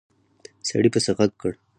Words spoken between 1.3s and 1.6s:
کړ!